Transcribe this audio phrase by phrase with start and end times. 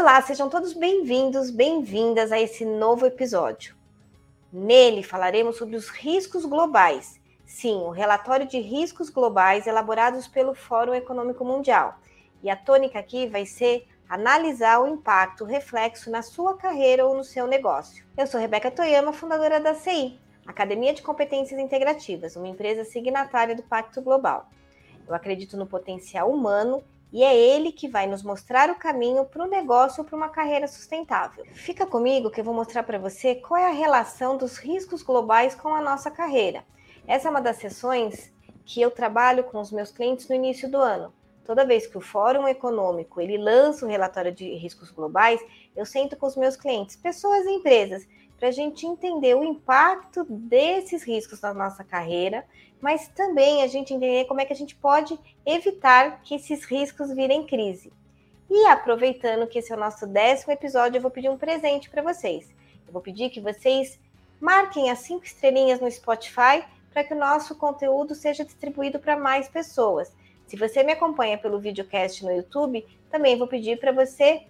[0.00, 3.74] Olá, sejam todos bem-vindos, bem-vindas a esse novo episódio.
[4.52, 7.20] Nele falaremos sobre os riscos globais.
[7.44, 11.98] Sim, o relatório de riscos globais elaborados pelo Fórum Econômico Mundial.
[12.44, 17.16] E a tônica aqui vai ser analisar o impacto, o reflexo na sua carreira ou
[17.16, 18.06] no seu negócio.
[18.16, 23.64] Eu sou Rebeca Toyama, fundadora da CI, Academia de Competências Integrativas, uma empresa signatária do
[23.64, 24.48] Pacto Global.
[25.08, 29.44] Eu acredito no potencial humano e é ele que vai nos mostrar o caminho para
[29.44, 31.44] o negócio ou para uma carreira sustentável.
[31.54, 35.54] Fica comigo que eu vou mostrar para você qual é a relação dos riscos globais
[35.54, 36.64] com a nossa carreira.
[37.06, 38.32] Essa é uma das sessões
[38.64, 41.12] que eu trabalho com os meus clientes no início do ano.
[41.42, 45.40] Toda vez que o Fórum Econômico ele lança o relatório de riscos globais,
[45.74, 48.06] eu sento com os meus clientes, pessoas e empresas,
[48.38, 52.44] para a gente entender o impacto desses riscos na nossa carreira,
[52.80, 57.12] mas também a gente entender como é que a gente pode evitar que esses riscos
[57.12, 57.92] virem crise.
[58.48, 62.02] E aproveitando que esse é o nosso décimo episódio, eu vou pedir um presente para
[62.02, 62.48] vocês.
[62.86, 63.98] Eu vou pedir que vocês
[64.40, 69.48] marquem as cinco estrelinhas no Spotify para que o nosso conteúdo seja distribuído para mais
[69.48, 70.10] pessoas.
[70.46, 74.46] Se você me acompanha pelo videocast no YouTube, também vou pedir para você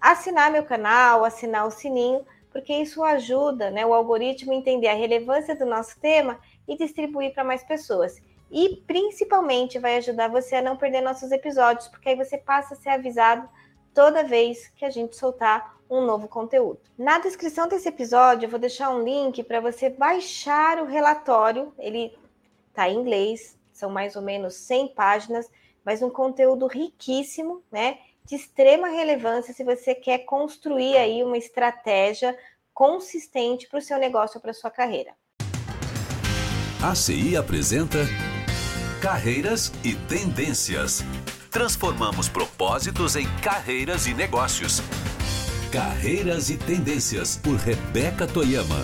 [0.00, 2.26] assinar meu canal, assinar o sininho
[2.56, 7.34] porque isso ajuda né, o algoritmo a entender a relevância do nosso tema e distribuir
[7.34, 8.18] para mais pessoas.
[8.50, 12.76] E principalmente vai ajudar você a não perder nossos episódios, porque aí você passa a
[12.78, 13.46] ser avisado
[13.92, 16.80] toda vez que a gente soltar um novo conteúdo.
[16.96, 21.74] Na descrição desse episódio, eu vou deixar um link para você baixar o relatório.
[21.78, 22.16] Ele
[22.70, 25.46] está em inglês, são mais ou menos 100 páginas,
[25.84, 27.98] mas um conteúdo riquíssimo, né?
[28.26, 32.36] De extrema relevância se você quer construir aí uma estratégia
[32.74, 35.14] consistente para o seu negócio ou para a sua carreira.
[36.82, 37.98] A CI apresenta
[39.00, 41.00] Carreiras e Tendências.
[41.50, 44.80] Transformamos propósitos em carreiras e negócios.
[45.72, 48.82] Carreiras e Tendências, por Rebeca Toyama.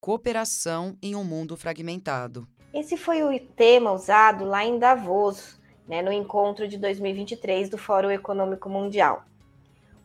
[0.00, 2.48] Cooperação em um mundo fragmentado.
[2.72, 5.57] Esse foi o tema usado lá em Davos,
[5.88, 9.24] né, no encontro de 2023 do Fórum Econômico Mundial.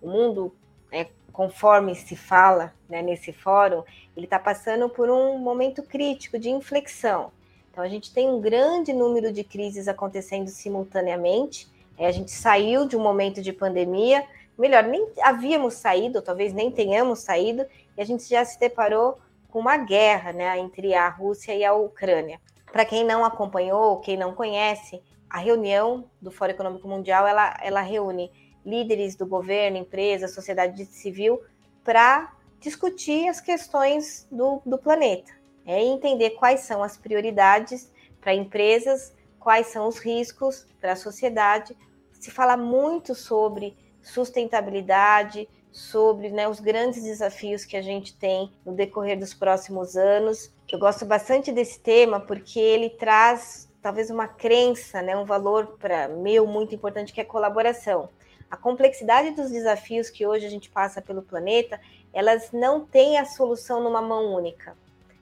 [0.02, 0.56] O mundo,
[0.90, 3.84] né, conforme se fala né, nesse fórum,
[4.16, 7.32] ele está passando por um momento crítico de inflexão.
[7.70, 11.68] Então, a gente tem um grande número de crises acontecendo simultaneamente.
[11.98, 14.26] É, a gente saiu de um momento de pandemia,
[14.58, 17.66] melhor, nem havíamos saído, talvez nem tenhamos saído,
[17.98, 19.18] e a gente já se deparou
[19.50, 22.40] com uma guerra né, entre a Rússia e a Ucrânia.
[22.72, 25.02] Para quem não acompanhou, quem não conhece,
[25.34, 28.32] a reunião do Fórum Econômico Mundial ela, ela reúne
[28.66, 31.42] líderes do governo, empresas, sociedade civil
[31.84, 39.14] para discutir as questões do, do planeta é entender quais são as prioridades para empresas,
[39.40, 41.76] quais são os riscos para a sociedade.
[42.12, 48.74] Se fala muito sobre sustentabilidade, sobre né, os grandes desafios que a gente tem no
[48.74, 50.54] decorrer dos próximos anos.
[50.72, 56.08] Eu gosto bastante desse tema porque ele traz talvez uma crença, né, um valor para
[56.08, 58.10] meu muito importante que é colaboração.
[58.50, 61.82] A complexidade dos desafios que hoje a gente passa pelo planeta,
[62.14, 64.78] elas não têm a solução numa mão única.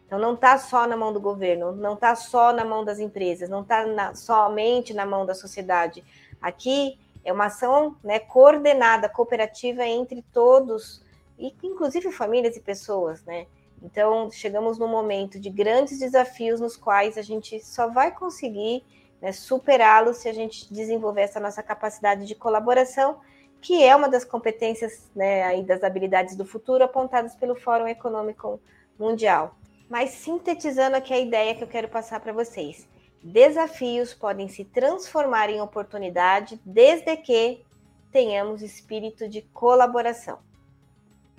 [0.05, 3.49] Então não está só na mão do governo, não está só na mão das empresas,
[3.49, 6.03] não está somente na mão da sociedade.
[6.39, 11.01] Aqui é uma ação né, coordenada, cooperativa entre todos,
[11.39, 13.47] e inclusive famílias e pessoas, né?
[13.81, 18.83] Então, chegamos num momento de grandes desafios nos quais a gente só vai conseguir
[19.21, 23.19] né, superá-los se a gente desenvolver essa nossa capacidade de colaboração,
[23.59, 28.59] que é uma das competências né, aí das habilidades do futuro apontadas pelo Fórum Econômico
[28.97, 29.55] Mundial.
[29.89, 32.87] Mas sintetizando aqui a ideia que eu quero passar para vocês.
[33.23, 37.63] Desafios podem se transformar em oportunidade desde que
[38.11, 40.39] tenhamos espírito de colaboração.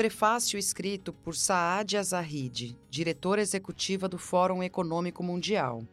[0.03, 5.87] Prefácio escrito por Saad Azahid, diretora executiva do Fórum Econômico Mundial.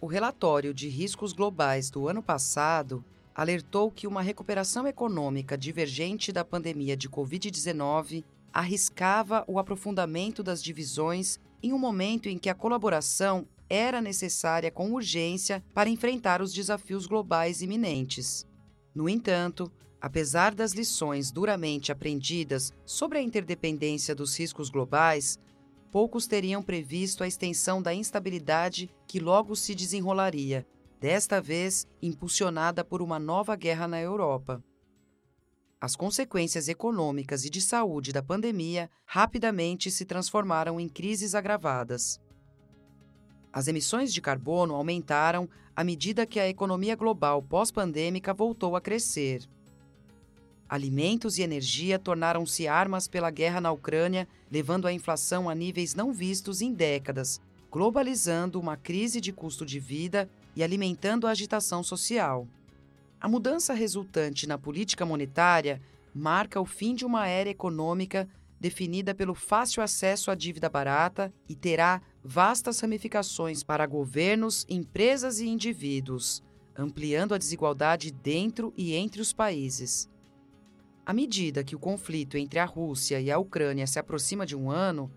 [0.00, 3.04] O relatório de riscos globais do ano passado
[3.34, 8.22] alertou que uma recuperação econômica divergente da pandemia de Covid-19
[8.52, 14.92] arriscava o aprofundamento das divisões em um momento em que a colaboração era necessária com
[14.92, 18.46] urgência para enfrentar os desafios globais iminentes.
[18.94, 19.68] No entanto,
[20.04, 25.38] Apesar das lições duramente aprendidas sobre a interdependência dos riscos globais,
[25.90, 30.66] poucos teriam previsto a extensão da instabilidade que logo se desenrolaria,
[31.00, 34.62] desta vez impulsionada por uma nova guerra na Europa.
[35.80, 42.20] As consequências econômicas e de saúde da pandemia rapidamente se transformaram em crises agravadas.
[43.50, 49.48] As emissões de carbono aumentaram à medida que a economia global pós-pandêmica voltou a crescer.
[50.68, 56.12] Alimentos e energia tornaram-se armas pela guerra na Ucrânia, levando a inflação a níveis não
[56.12, 57.40] vistos em décadas,
[57.70, 62.46] globalizando uma crise de custo de vida e alimentando a agitação social.
[63.20, 65.80] A mudança resultante na política monetária
[66.14, 68.28] marca o fim de uma era econômica
[68.60, 75.46] definida pelo fácil acesso à dívida barata e terá vastas ramificações para governos, empresas e
[75.46, 76.42] indivíduos,
[76.76, 80.08] ampliando a desigualdade dentro e entre os países.
[81.06, 84.70] À medida que o conflito entre a Rússia e a Ucrânia se aproxima de um
[84.70, 85.12] ano,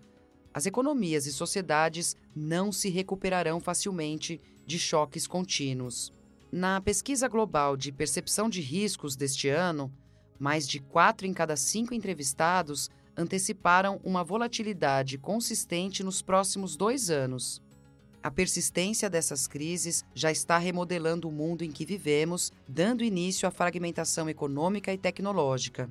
[0.52, 6.12] as economias e sociedades não se recuperarão facilmente de choques contínuos.
[6.52, 9.90] Na pesquisa global de percepção de riscos deste ano,
[10.38, 17.62] mais de quatro em cada cinco entrevistados anteciparam uma volatilidade consistente nos próximos dois anos.
[18.28, 23.50] A persistência dessas crises já está remodelando o mundo em que vivemos, dando início à
[23.50, 25.90] fragmentação econômica e tecnológica.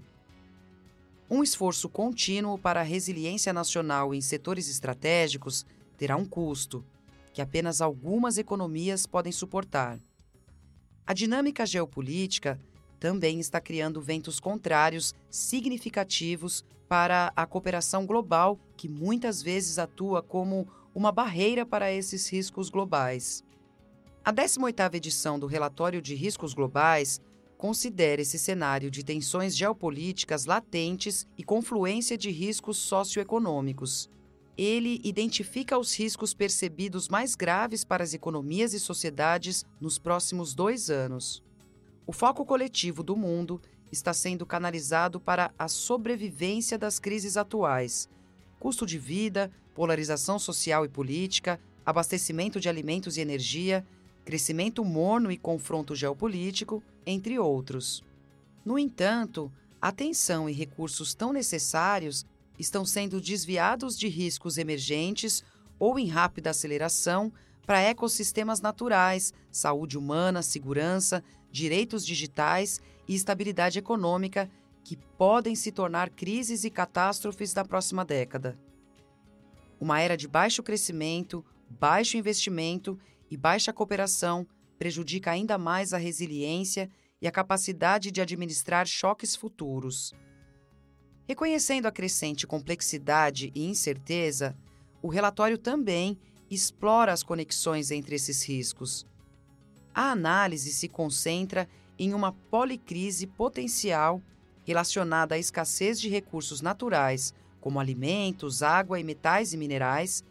[1.28, 5.66] Um esforço contínuo para a resiliência nacional em setores estratégicos
[5.98, 6.86] terá um custo,
[7.34, 10.00] que apenas algumas economias podem suportar.
[11.08, 12.62] A dinâmica geopolítica
[13.00, 20.68] também está criando ventos contrários significativos para a cooperação global, que muitas vezes atua como
[20.98, 23.44] uma barreira para esses riscos globais.
[24.26, 27.22] A 18ª edição do Relatório de Riscos Globais
[27.56, 34.10] considera esse cenário de tensões geopolíticas latentes e confluência de riscos socioeconômicos.
[34.58, 40.90] Ele identifica os riscos percebidos mais graves para as economias e sociedades nos próximos dois
[40.90, 41.44] anos.
[42.08, 43.62] O foco coletivo do mundo
[43.92, 48.10] está sendo canalizado para a sobrevivência das crises atuais,
[48.60, 53.86] custo de vida, polarização social e política, abastecimento de alimentos e energia,
[54.26, 58.04] crescimento morno e confronto geopolítico, entre outros.
[58.66, 59.52] No entanto,
[59.82, 62.26] atenção e recursos tão necessários
[62.60, 65.44] estão sendo desviados de riscos emergentes
[65.80, 67.32] ou em rápida aceleração
[67.66, 74.50] para ecossistemas naturais, saúde humana, segurança, direitos digitais e estabilidade econômica
[74.88, 78.58] que podem se tornar crises e catástrofes da próxima década.
[79.82, 82.98] Uma era de baixo crescimento, baixo investimento
[83.30, 84.48] e baixa cooperação
[84.80, 86.90] prejudica ainda mais a resiliência
[87.22, 90.14] e a capacidade de administrar choques futuros.
[91.28, 94.58] Reconhecendo a crescente complexidade e incerteza,
[95.02, 96.18] o relatório também
[96.50, 99.06] explora as conexões entre esses riscos.
[99.94, 101.68] A análise se concentra
[102.00, 104.22] em uma policrise potencial
[104.68, 110.26] relacionada à escassez de recursos naturais como alimentos, água e metais e minerais,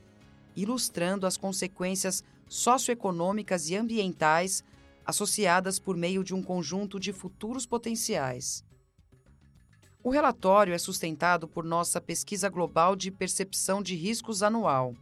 [0.55, 4.63] ilustrando as consequências socioeconômicas e ambientais
[5.07, 8.63] associadas por meio de um conjunto de futuros potenciais.
[10.03, 14.95] O relatório é sustentado por nossa pesquisa global de percepção de riscos anual,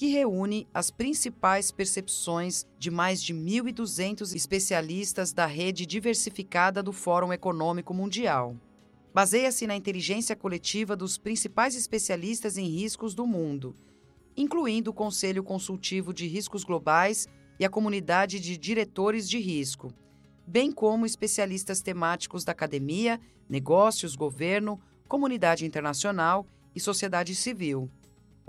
[0.00, 7.34] que reúne as principais percepções de mais de 1.200 especialistas da rede diversificada do Fórum
[7.34, 8.56] Econômico Mundial
[9.12, 13.76] baseia-se na inteligência coletiva dos principais especialistas em riscos do mundo,
[14.34, 19.92] incluindo o Conselho Consultivo de Riscos Globais e a comunidade de diretores de risco,
[20.46, 27.90] bem como especialistas temáticos da academia, negócios, governo, comunidade internacional e sociedade civil.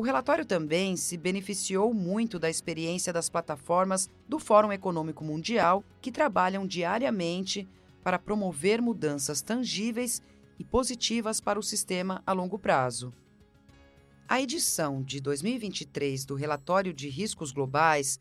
[0.01, 6.11] O relatório também se beneficiou muito da experiência das plataformas do Fórum Econômico Mundial, que
[6.11, 7.69] trabalham diariamente
[8.03, 10.19] para promover mudanças tangíveis
[10.57, 13.13] e positivas para o sistema a longo prazo.
[14.27, 18.19] A edição de 2023 do Relatório de Riscos Globais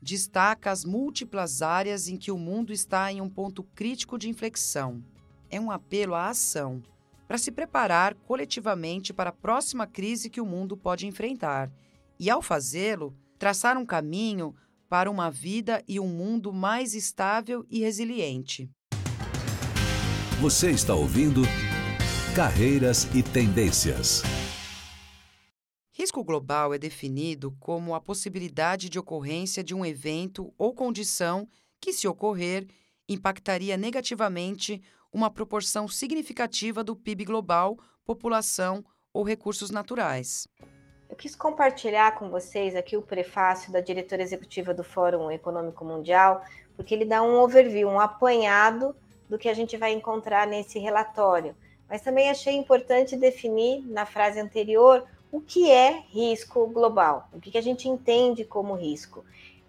[0.00, 5.04] destaca as múltiplas áreas em que o mundo está em um ponto crítico de inflexão.
[5.50, 6.82] É um apelo à ação,
[7.28, 11.70] para se preparar coletivamente para a próxima crise que o mundo pode enfrentar
[12.18, 14.56] e, ao fazê-lo, traçar um caminho
[14.88, 18.70] para uma vida e um mundo mais estável e resiliente.
[20.40, 21.42] Você está ouvindo
[22.34, 24.22] Carreiras e tendências.
[25.92, 31.46] Risco global é definido como a possibilidade de ocorrência de um evento ou condição
[31.80, 32.66] que, se ocorrer,
[33.08, 34.80] impactaria negativamente
[35.12, 40.46] uma proporção significativa do PIB global, população ou recursos naturais.
[41.08, 46.44] Eu quis compartilhar com vocês aqui o prefácio da diretora executiva do Fórum Econômico Mundial,
[46.76, 48.94] porque ele dá um overview, um apanhado
[49.28, 51.54] do que a gente vai encontrar nesse relatório
[51.88, 57.56] mas também achei importante definir na frase anterior o que é risco global, o que
[57.56, 59.24] a gente entende como risco.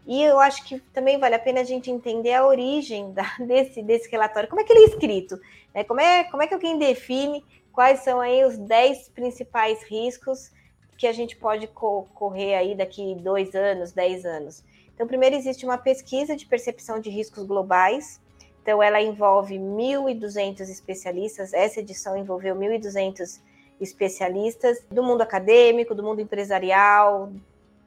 [0.09, 3.83] E eu acho que também vale a pena a gente entender a origem da, desse,
[3.83, 4.49] desse relatório.
[4.49, 5.39] Como é que ele é escrito?
[5.71, 5.83] Né?
[5.83, 10.51] Como, é, como é que alguém define quais são aí os 10 principais riscos
[10.97, 14.63] que a gente pode co correr aí daqui dois anos, dez anos?
[14.95, 18.19] Então, primeiro existe uma pesquisa de percepção de riscos globais.
[18.63, 21.53] Então, ela envolve 1.200 especialistas.
[21.53, 23.39] Essa edição envolveu 1.200
[23.79, 27.31] especialistas do mundo acadêmico, do mundo empresarial,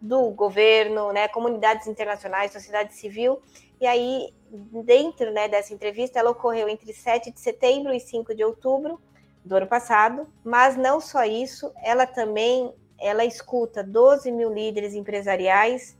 [0.02, 3.40] do governo, né, comunidades internacionais, sociedade civil.
[3.80, 4.34] E aí,
[4.84, 9.00] dentro né, dessa entrevista, ela ocorreu entre 7 de setembro e 5 de outubro
[9.44, 10.26] do ano passado.
[10.42, 15.96] Mas não só isso, ela também ela escuta 12 mil líderes empresariais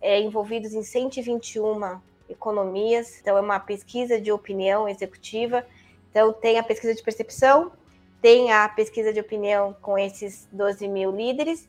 [0.00, 3.18] é, envolvidos em 121 economias.
[3.20, 5.66] Então, é uma pesquisa de opinião executiva.
[6.10, 7.70] Então, tem a pesquisa de percepção,
[8.22, 11.68] tem a pesquisa de opinião com esses 12 mil líderes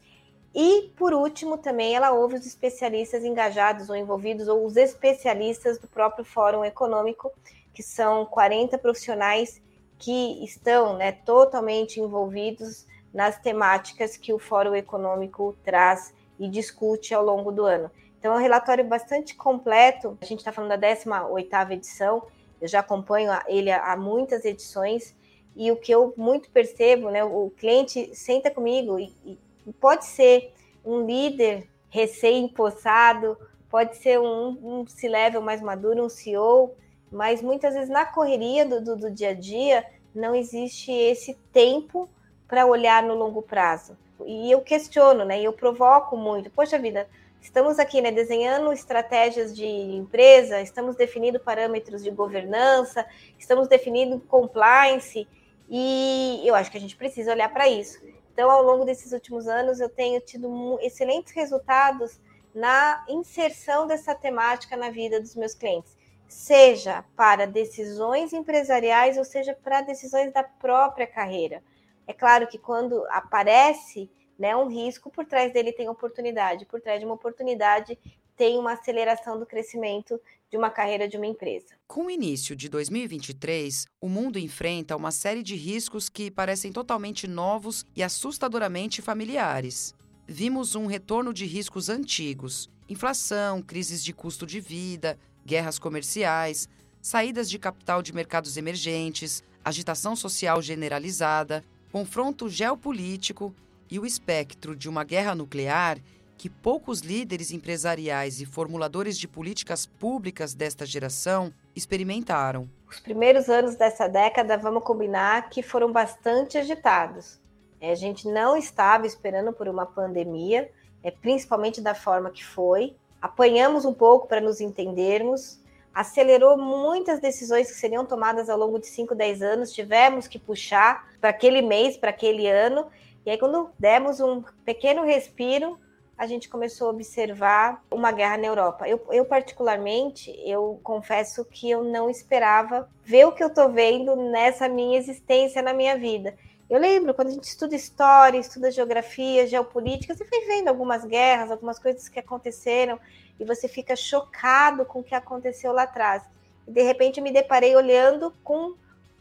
[0.54, 5.88] e, por último, também ela ouve os especialistas engajados ou envolvidos, ou os especialistas do
[5.88, 7.32] próprio Fórum Econômico,
[7.74, 9.60] que são 40 profissionais
[9.98, 17.24] que estão né, totalmente envolvidos nas temáticas que o Fórum Econômico traz e discute ao
[17.24, 17.90] longo do ano.
[18.20, 20.18] Então, é um relatório bastante completo.
[20.22, 22.28] A gente está falando da 18ª edição,
[22.62, 25.16] eu já acompanho ele há muitas edições,
[25.56, 29.38] e o que eu muito percebo, né, o cliente senta comigo e, e
[29.80, 30.54] pode ser
[30.84, 33.38] um líder recém-impossado,
[33.70, 36.76] pode ser um, um C-level mais maduro, um CEO,
[37.12, 42.10] mas muitas vezes na correria do, do, do dia a dia não existe esse tempo
[42.48, 43.98] para olhar no longo prazo.
[44.26, 45.42] E eu questiono, né?
[45.42, 46.50] Eu provoco muito.
[46.50, 47.08] Poxa vida,
[47.42, 53.06] estamos aqui, né, desenhando estratégias de empresa, estamos definindo parâmetros de governança,
[53.38, 55.28] estamos definindo compliance,
[55.70, 58.00] e eu acho que a gente precisa olhar para isso.
[58.34, 62.20] Então, ao longo desses últimos anos, eu tenho tido excelentes resultados
[62.54, 65.96] na inserção dessa temática na vida dos meus clientes,
[66.28, 71.64] seja para decisões empresariais ou seja para decisões da própria carreira.
[72.08, 77.00] É claro que quando aparece né, um risco, por trás dele tem oportunidade, por trás
[77.00, 77.98] de uma oportunidade
[78.36, 80.20] tem uma aceleração do crescimento
[80.54, 81.76] de uma carreira de uma empresa.
[81.88, 87.28] Com o início de 2023, o mundo enfrenta uma série de riscos que parecem totalmente
[87.28, 89.96] novos e assustadoramente familiares.
[90.28, 96.70] Vimos um retorno de riscos antigos: inflação, crises de custo de vida, guerras comerciais,
[97.02, 103.56] saídas de capital de mercados emergentes, agitação social generalizada, confronto geopolítico
[103.90, 105.98] e o espectro de uma guerra nuclear
[106.44, 112.70] que poucos líderes empresariais e formuladores de políticas públicas desta geração experimentaram.
[112.86, 117.40] Os primeiros anos dessa década, vamos combinar que foram bastante agitados.
[117.80, 120.70] É, a gente não estava esperando por uma pandemia,
[121.02, 122.94] é, principalmente da forma que foi.
[123.22, 125.62] Apanhamos um pouco para nos entendermos,
[125.94, 131.10] acelerou muitas decisões que seriam tomadas ao longo de 5, 10 anos, tivemos que puxar
[131.22, 132.88] para aquele mês, para aquele ano,
[133.26, 135.80] e aí quando demos um pequeno respiro,
[136.18, 138.88] a gente começou a observar uma guerra na Europa.
[138.88, 144.16] Eu, eu, particularmente, eu confesso que eu não esperava ver o que eu estou vendo
[144.16, 146.36] nessa minha existência na minha vida.
[146.70, 151.52] Eu lembro quando a gente estuda história, estuda geografia, geopolítica, você vai vendo algumas guerras,
[151.52, 153.00] algumas coisas que aconteceram
[153.40, 156.24] e você fica chocado com o que aconteceu lá atrás.
[156.68, 158.76] E de repente eu me deparei olhando com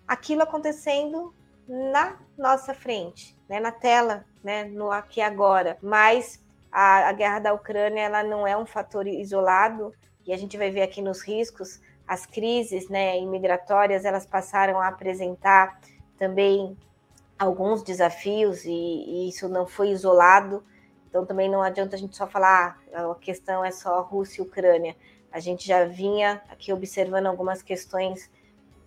[0.06, 1.34] aquilo acontecendo
[1.66, 5.78] na nossa frente, né, na tela, né, no aqui agora.
[5.82, 6.41] Mas
[6.72, 9.92] a, a guerra da Ucrânia ela não é um fator isolado
[10.26, 14.88] e a gente vai ver aqui nos riscos as crises né, imigratórias elas passaram a
[14.88, 15.80] apresentar
[16.18, 16.76] também
[17.38, 20.62] alguns desafios e, e, isso não foi isolado.
[21.08, 24.46] Então também não adianta a gente só falar ah, a questão é só Rússia e
[24.46, 24.96] Ucrânia.
[25.32, 28.30] A gente já vinha aqui observando algumas questões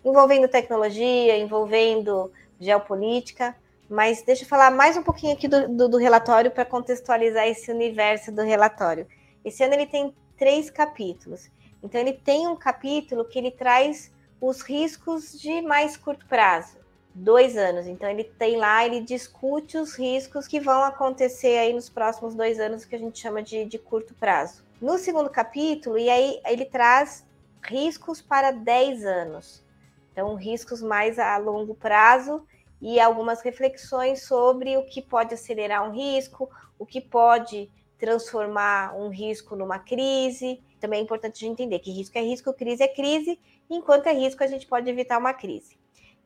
[0.04, 3.56] envolvendo tecnologia, envolvendo geopolítica,
[3.88, 7.70] mas deixa eu falar mais um pouquinho aqui do, do, do relatório para contextualizar esse
[7.70, 9.06] universo do relatório.
[9.44, 11.50] Esse ano ele tem três capítulos.
[11.82, 16.78] Então ele tem um capítulo que ele traz os riscos de mais curto prazo,
[17.14, 17.86] dois anos.
[17.86, 22.58] Então ele tem lá, ele discute os riscos que vão acontecer aí nos próximos dois
[22.58, 24.64] anos, que a gente chama de, de curto prazo.
[24.80, 27.24] No segundo capítulo, e aí ele traz
[27.62, 29.64] riscos para 10 anos.
[30.12, 32.46] Então, riscos mais a longo prazo
[32.80, 39.08] e algumas reflexões sobre o que pode acelerar um risco, o que pode transformar um
[39.08, 40.62] risco numa crise.
[40.78, 43.40] Também é importante a gente entender que risco é risco, crise é crise,
[43.70, 45.78] enquanto é risco a gente pode evitar uma crise.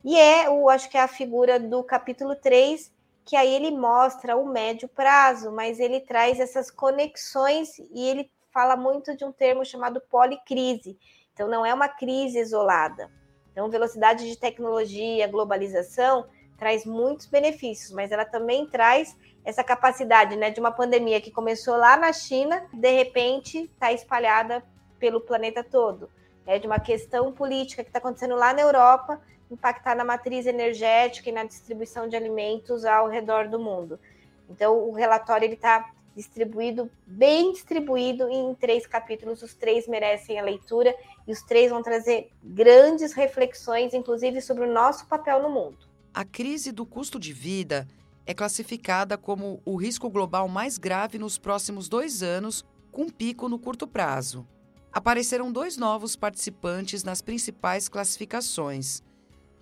[0.03, 2.91] E é, o, acho que é a figura do capítulo 3,
[3.23, 8.75] que aí ele mostra o médio prazo, mas ele traz essas conexões e ele fala
[8.75, 10.97] muito de um termo chamado policrise.
[11.33, 13.09] Então, não é uma crise isolada.
[13.51, 16.25] Então, velocidade de tecnologia, globalização,
[16.61, 21.75] traz muitos benefícios, mas ela também traz essa capacidade né, de uma pandemia que começou
[21.75, 24.63] lá na China, de repente está espalhada
[24.99, 26.07] pelo planeta todo.
[26.45, 31.29] É de uma questão política que está acontecendo lá na Europa, impactar na matriz energética
[31.29, 33.99] e na distribuição de alimentos ao redor do mundo.
[34.47, 39.41] Então, o relatório está distribuído, bem distribuído em três capítulos.
[39.41, 40.95] Os três merecem a leitura
[41.27, 45.89] e os três vão trazer grandes reflexões, inclusive sobre o nosso papel no mundo.
[46.13, 47.87] A crise do custo de vida
[48.25, 53.57] é classificada como o risco global mais grave nos próximos dois anos, com pico no
[53.57, 54.45] curto prazo.
[54.91, 59.01] Apareceram dois novos participantes nas principais classificações: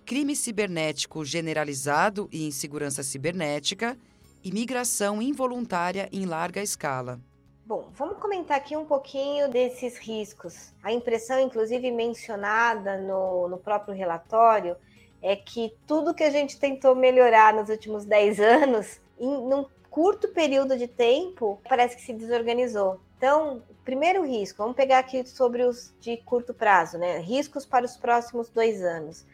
[0.04, 3.96] crime cibernético generalizado e insegurança cibernética
[4.42, 7.20] e migração involuntária em larga escala.
[7.64, 10.74] Bom, vamos comentar aqui um pouquinho desses riscos.
[10.82, 14.76] A impressão, inclusive mencionada no, no próprio relatório,
[15.22, 20.28] é que tudo que a gente tentou melhorar nos últimos 10 anos, em num curto
[20.28, 23.00] período de tempo, parece que se desorganizou.
[23.16, 27.18] Então, primeiro risco, vamos pegar aqui sobre os de curto prazo, né?
[27.18, 29.26] Riscos para os próximos dois anos.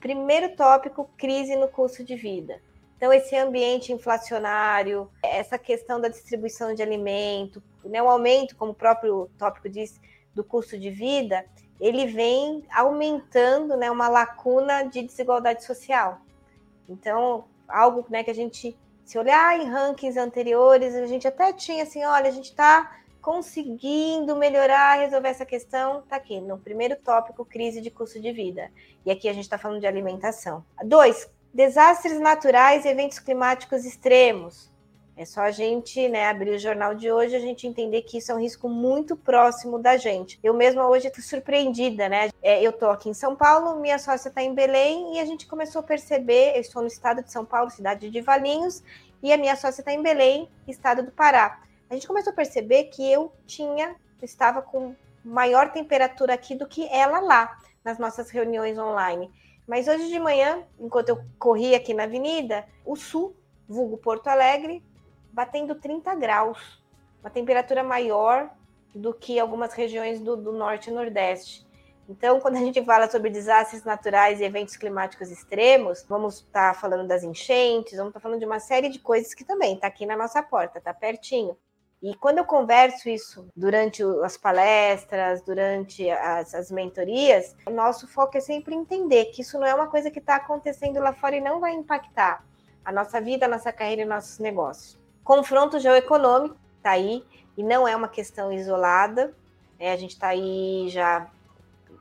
[0.00, 2.60] Primeiro tópico, crise no custo de vida.
[2.96, 8.74] Então, esse ambiente inflacionário, essa questão da distribuição de alimento, né, o aumento, como o
[8.74, 10.00] próprio tópico diz,
[10.34, 11.44] do custo de vida,
[11.80, 16.20] ele vem aumentando né, uma lacuna de desigualdade social.
[16.88, 21.82] Então, algo né, que a gente, se olhar em rankings anteriores, a gente até tinha
[21.82, 27.44] assim, olha, a gente está conseguindo melhorar, resolver essa questão, tá aqui, no primeiro tópico,
[27.44, 28.70] crise de custo de vida.
[29.04, 30.64] E aqui a gente está falando de alimentação.
[30.84, 34.70] Dois, Desastres naturais e eventos climáticos extremos.
[35.18, 38.30] É só a gente né, abrir o jornal de hoje a gente entender que isso
[38.30, 40.38] é um risco muito próximo da gente.
[40.44, 42.30] Eu mesma hoje estou surpreendida, né?
[42.40, 45.48] É, eu estou aqui em São Paulo, minha sócia está em Belém e a gente
[45.48, 46.52] começou a perceber.
[46.54, 48.80] Eu estou no estado de São Paulo, cidade de Valinhos,
[49.20, 51.62] e a minha sócia está em Belém, estado do Pará.
[51.90, 56.86] A gente começou a perceber que eu tinha, estava com maior temperatura aqui do que
[56.86, 59.28] ela lá nas nossas reuniões online.
[59.66, 63.34] Mas hoje de manhã, enquanto eu corri aqui na avenida, o sul,
[63.68, 64.80] vulgo Porto Alegre,
[65.32, 66.82] batendo 30 graus,
[67.20, 68.50] uma temperatura maior
[68.94, 71.66] do que algumas regiões do, do norte e nordeste.
[72.08, 76.80] Então, quando a gente fala sobre desastres naturais e eventos climáticos extremos, vamos estar tá
[76.80, 79.86] falando das enchentes, vamos estar tá falando de uma série de coisas que também está
[79.86, 81.56] aqui na nossa porta, está pertinho.
[82.00, 88.38] E quando eu converso isso durante as palestras, durante as, as, mentorias, o nosso foco
[88.38, 91.40] é sempre entender que isso não é uma coisa que está acontecendo lá fora e
[91.40, 92.44] não vai impactar
[92.84, 94.98] a nossa vida, a nossa carreira e nossos negócios.
[95.28, 97.22] Confronto geoeconômico está aí
[97.54, 99.34] e não é uma questão isolada.
[99.78, 101.30] É, a gente está aí já,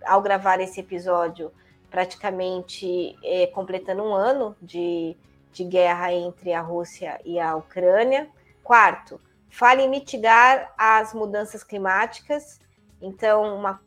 [0.06, 1.52] ao gravar esse episódio,
[1.90, 5.14] praticamente é, completando um ano de,
[5.52, 8.30] de guerra entre a Rússia e a Ucrânia.
[8.64, 12.62] Quarto, fala em mitigar as mudanças climáticas.
[13.02, 13.82] Então, uma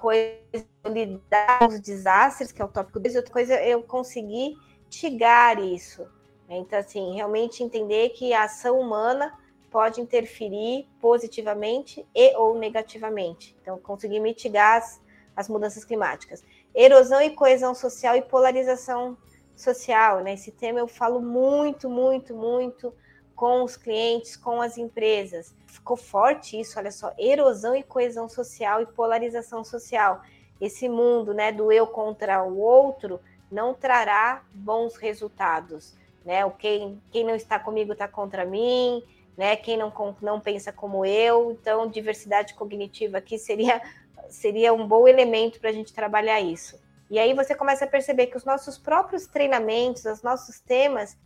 [0.00, 3.82] coisa é lidar com os desastres, que é o tópico 2, outra coisa é eu
[3.82, 6.15] conseguir mitigar isso.
[6.48, 9.36] Então, assim, realmente entender que a ação humana
[9.70, 13.56] pode interferir positivamente e ou negativamente.
[13.60, 15.00] Então, conseguir mitigar as,
[15.34, 16.44] as mudanças climáticas.
[16.74, 19.16] Erosão e coesão social e polarização
[19.56, 20.34] social, né?
[20.34, 22.94] Esse tema eu falo muito, muito, muito
[23.34, 25.54] com os clientes, com as empresas.
[25.66, 30.22] Ficou forte isso, olha só, erosão e coesão social e polarização social.
[30.60, 35.94] Esse mundo, né, do eu contra o outro não trará bons resultados,
[36.26, 36.44] né?
[36.44, 39.02] O quem, quem não está comigo está contra mim,
[39.36, 39.56] né?
[39.56, 41.52] Quem não, não pensa como eu.
[41.52, 43.80] Então, diversidade cognitiva aqui seria
[44.28, 46.80] seria um bom elemento para a gente trabalhar isso.
[47.08, 51.16] E aí você começa a perceber que os nossos próprios treinamentos, os nossos temas,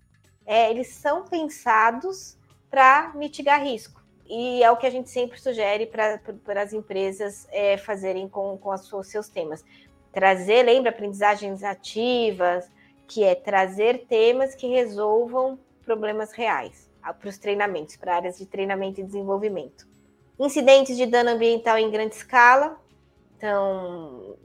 [0.45, 2.37] é, eles são pensados
[2.71, 4.01] para mitigar risco.
[4.27, 6.21] E é o que a gente sempre sugere para
[6.63, 9.65] as empresas é, fazerem com, com suas, seus temas.
[10.13, 12.71] Trazer, lembra, aprendizagens ativas,
[13.11, 19.01] que é trazer temas que resolvam problemas reais para os treinamentos, para áreas de treinamento
[19.01, 19.89] e desenvolvimento.
[20.39, 22.81] Incidentes de dano ambiental em grande escala.
[23.37, 24.37] Então,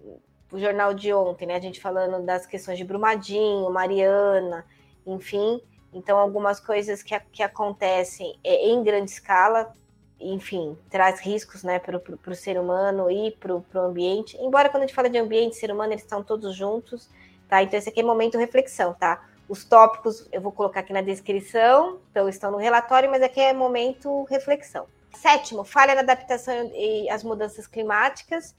[0.52, 4.66] o jornal de ontem, né, a gente falando das questões de Brumadinho, Mariana,
[5.06, 5.62] enfim,
[5.96, 9.72] então, algumas coisas que, que acontecem é, em grande escala,
[10.20, 14.36] enfim, traz riscos né, para o ser humano e para o ambiente.
[14.42, 17.10] Embora quando a gente fala de ambiente e ser humano, eles estão todos juntos,
[17.48, 17.64] tá?
[17.64, 19.24] Então, esse aqui é momento reflexão, tá?
[19.48, 23.54] Os tópicos eu vou colocar aqui na descrição, então estão no relatório, mas aqui é
[23.54, 24.88] momento reflexão.
[25.14, 28.56] Sétimo, falha na adaptação e as mudanças climáticas.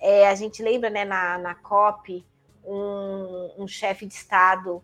[0.00, 2.24] É, a gente lembra, né, na, na COP,
[2.64, 4.82] um, um chefe de Estado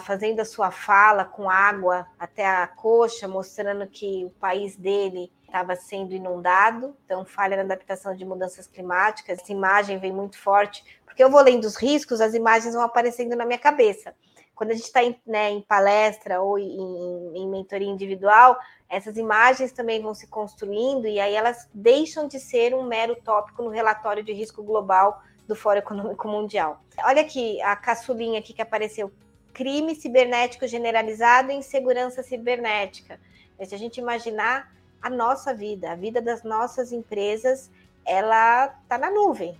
[0.00, 5.74] fazendo a sua fala com água até a coxa, mostrando que o país dele estava
[5.74, 9.38] sendo inundado, então falha na adaptação de mudanças climáticas.
[9.38, 13.34] Essa imagem vem muito forte, porque eu vou lendo os riscos, as imagens vão aparecendo
[13.34, 14.14] na minha cabeça.
[14.54, 19.72] Quando a gente está em, né, em, palestra ou em, em mentoria individual, essas imagens
[19.72, 24.22] também vão se construindo e aí elas deixam de ser um mero tópico no relatório
[24.22, 26.80] de risco global do Fórum Econômico Mundial.
[27.04, 29.12] Olha aqui a caçulinha aqui que apareceu
[29.52, 33.18] crime cibernético generalizado e insegurança cibernética.
[33.64, 37.70] Se a gente imaginar a nossa vida, a vida das nossas empresas,
[38.04, 39.58] ela está na nuvem,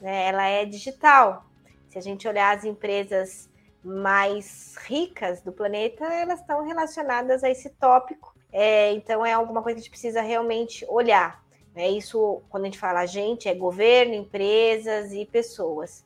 [0.00, 0.28] né?
[0.28, 1.44] ela é digital.
[1.88, 3.50] Se a gente olhar as empresas
[3.82, 8.34] mais ricas do planeta, elas estão relacionadas a esse tópico.
[8.52, 11.42] É, então, é alguma coisa que a gente precisa realmente olhar.
[11.74, 11.88] Né?
[11.90, 16.04] Isso, quando a gente fala a gente, é governo, empresas e pessoas.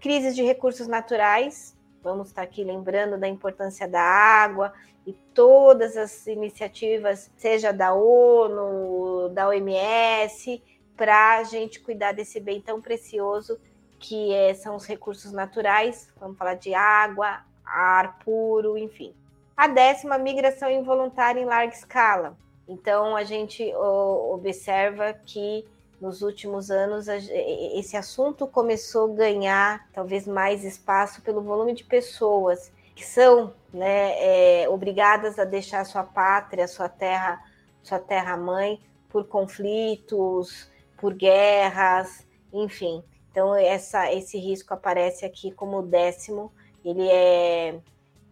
[0.00, 4.72] Crises de recursos naturais, Vamos estar aqui lembrando da importância da água
[5.06, 10.62] e todas as iniciativas, seja da ONU, da OMS,
[10.96, 13.58] para a gente cuidar desse bem tão precioso
[13.98, 16.12] que é, são os recursos naturais.
[16.18, 19.14] Vamos falar de água, ar puro, enfim.
[19.56, 22.36] A décima, migração involuntária em larga escala.
[22.66, 25.66] Então, a gente observa que
[26.00, 32.72] nos últimos anos esse assunto começou a ganhar talvez mais espaço pelo volume de pessoas
[32.94, 37.42] que são né, é, obrigadas a deixar sua pátria, sua terra,
[37.82, 43.02] sua terra mãe por conflitos, por guerras, enfim.
[43.30, 46.52] Então essa, esse risco aparece aqui como décimo.
[46.84, 47.78] Ele é,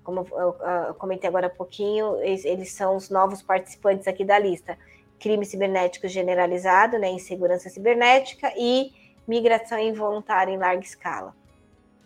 [0.03, 4.77] como eu comentei agora há pouquinho, eles são os novos participantes aqui da lista
[5.18, 8.92] crime cibernético generalizado, né, insegurança cibernética e
[9.27, 11.35] migração involuntária em larga escala.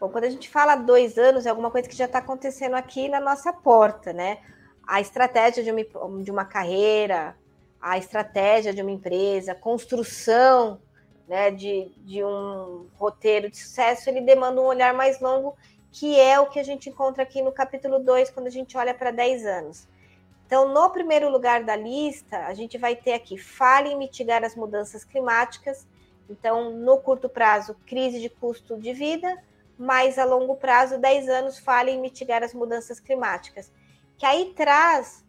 [0.02, 3.08] Bom, quando a gente fala dois anos, é alguma coisa que já está acontecendo aqui
[3.08, 4.40] na nossa porta, né?
[4.84, 7.36] A estratégia de uma, de uma carreira,
[7.80, 10.80] a estratégia de uma empresa, construção
[11.28, 15.56] né, de, de um roteiro de sucesso, ele demanda um olhar mais longo,
[15.92, 18.92] que é o que a gente encontra aqui no capítulo 2, quando a gente olha
[18.92, 19.86] para 10 anos.
[20.44, 24.56] Então, no primeiro lugar da lista, a gente vai ter aqui fale em mitigar as
[24.56, 25.86] mudanças climáticas.
[26.28, 29.38] Então, no curto prazo, crise de custo de vida,
[29.82, 33.72] mas a longo prazo, 10 anos, fale em mitigar as mudanças climáticas.
[34.16, 35.24] Que aí traz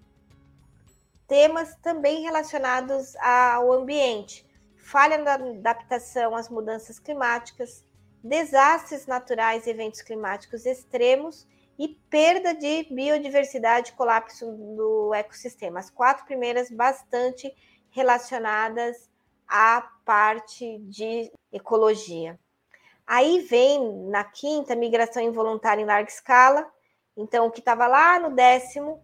[1.27, 4.47] temas também relacionados ao ambiente.
[4.77, 7.83] Falha na adaptação às mudanças climáticas,
[8.23, 11.47] desastres naturais e eventos climáticos extremos
[11.79, 15.79] e perda de biodiversidade, colapso do ecossistema.
[15.79, 17.51] As quatro primeiras bastante
[17.89, 19.09] relacionadas
[19.47, 22.39] à parte de ecologia.
[23.05, 26.65] Aí vem na quinta migração involuntária em larga escala.
[27.15, 29.01] Então, o que estava lá no décimo,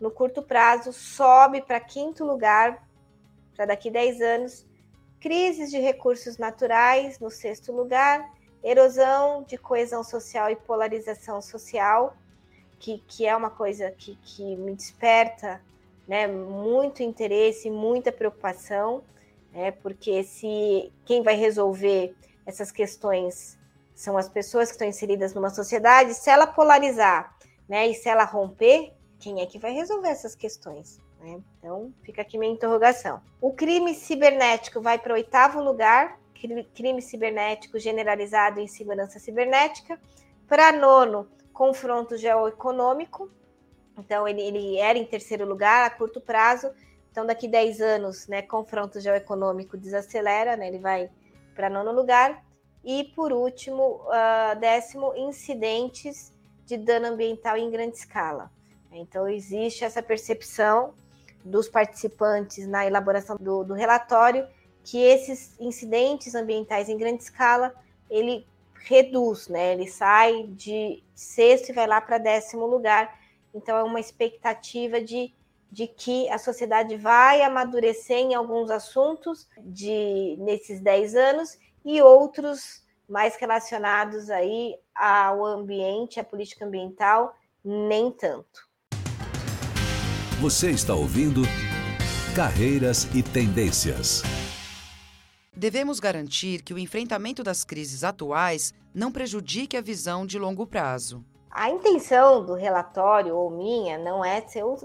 [0.00, 2.86] no curto prazo, sobe para quinto lugar
[3.54, 4.66] para daqui 10 anos.
[5.20, 8.24] Crises de recursos naturais no sexto lugar
[8.62, 12.16] erosão de coesão social e polarização social,
[12.78, 15.62] que, que é uma coisa que, que me desperta
[16.06, 19.02] né, muito interesse, muita preocupação,
[19.52, 22.14] né, porque se quem vai resolver
[22.48, 23.58] essas questões
[23.94, 27.36] são as pessoas que estão inseridas numa sociedade, se ela polarizar
[27.68, 30.98] né, e se ela romper, quem é que vai resolver essas questões?
[31.20, 31.42] Né?
[31.58, 33.20] Então, fica aqui minha interrogação.
[33.38, 36.18] O crime cibernético vai para o oitavo lugar,
[36.74, 40.00] crime cibernético generalizado em segurança cibernética.
[40.46, 43.30] Para nono, confronto geoeconômico.
[43.98, 46.70] Então, ele, ele era em terceiro lugar a curto prazo.
[47.10, 51.10] Então, daqui 10 anos, né, confronto geoeconômico desacelera, né, ele vai
[51.58, 52.44] para nono lugar.
[52.84, 56.32] E, por último, uh, décimo, incidentes
[56.64, 58.52] de dano ambiental em grande escala.
[58.92, 60.94] Então, existe essa percepção
[61.44, 64.46] dos participantes na elaboração do, do relatório
[64.84, 67.74] que esses incidentes ambientais em grande escala
[68.08, 68.46] ele
[68.84, 69.72] reduz, né?
[69.72, 73.18] Ele sai de sexto e vai lá para décimo lugar.
[73.52, 75.34] Então é uma expectativa de,
[75.70, 82.82] de que a sociedade vai amadurecer em alguns assuntos de nesses 10 anos e outros
[83.08, 88.68] mais relacionados aí ao ambiente, à política ambiental, nem tanto.
[90.40, 91.42] Você está ouvindo
[92.34, 94.22] Carreiras e Tendências.
[95.52, 101.24] Devemos garantir que o enfrentamento das crises atuais não prejudique a visão de longo prazo.
[101.50, 104.78] A intenção do relatório, ou minha, não é ser o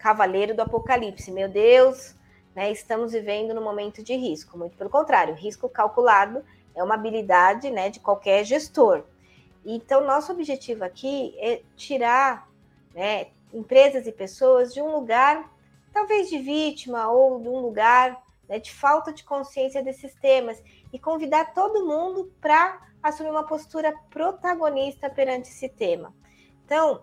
[0.00, 1.30] cavaleiro do apocalipse.
[1.30, 2.14] Meu Deus,
[2.54, 4.58] né, estamos vivendo no momento de risco.
[4.58, 9.04] Muito pelo contrário, risco calculado é uma habilidade né, de qualquer gestor.
[9.64, 12.48] Então, nosso objetivo aqui é tirar
[12.94, 15.52] né, empresas e pessoas de um lugar,
[15.92, 20.98] talvez de vítima, ou de um lugar né, de falta de consciência desses temas, e
[20.98, 26.14] convidar todo mundo para assumir uma postura protagonista perante esse tema.
[26.64, 27.02] Então,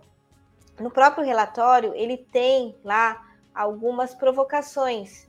[0.79, 5.27] no próprio relatório, ele tem lá algumas provocações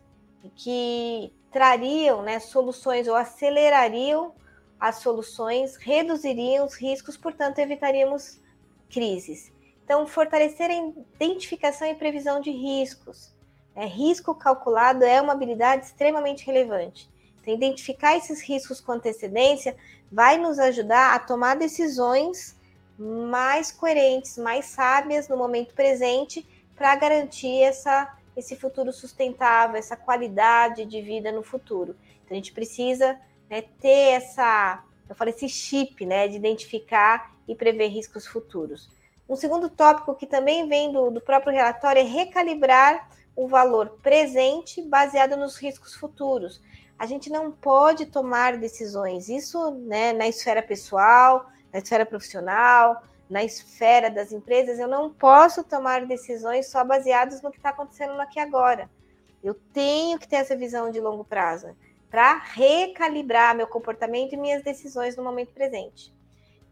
[0.55, 4.35] que trariam né, soluções ou acelerariam
[4.79, 8.41] as soluções, reduziriam os riscos, portanto, evitaríamos
[8.89, 9.51] crises.
[9.85, 13.35] Então, fortalecer a identificação e previsão de riscos.
[13.75, 17.09] É, risco calculado é uma habilidade extremamente relevante.
[17.41, 19.75] Então, identificar esses riscos com antecedência
[20.13, 22.58] vai nos ajudar a tomar decisões
[22.99, 30.85] mais coerentes, mais sábias no momento presente para garantir essa, esse futuro sustentável, essa qualidade
[30.85, 31.97] de vida no futuro.
[32.25, 37.55] Então, a gente precisa né, ter essa, eu falei, esse chip né, de identificar e
[37.55, 38.91] prever riscos futuros.
[39.29, 44.83] Um segundo tópico que também vem do, do próprio relatório é recalibrar o valor presente
[44.83, 46.61] baseado nos riscos futuros.
[46.99, 53.45] A gente não pode tomar decisões, isso né, na esfera pessoal, na esfera profissional, na
[53.45, 58.41] esfera das empresas, eu não posso tomar decisões só baseadas no que está acontecendo aqui
[58.41, 58.89] agora.
[59.43, 61.77] Eu tenho que ter essa visão de longo prazo
[62.11, 66.13] para recalibrar meu comportamento e minhas decisões no momento presente.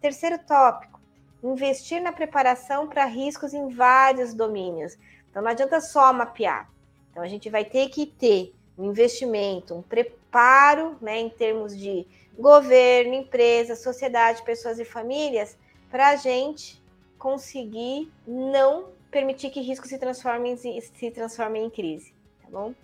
[0.00, 1.00] Terceiro tópico:
[1.42, 4.96] investir na preparação para riscos em vários domínios.
[5.30, 6.70] Então não adianta só mapear.
[7.10, 12.06] Então a gente vai ter que ter um investimento, um preparo, né, em termos de
[12.38, 15.56] governo, empresa, sociedade, pessoas e famílias,
[15.90, 16.82] para a gente
[17.18, 22.12] conseguir não permitir que riscos se transformem, se transformem em crise.
[22.42, 22.74] Tá bom?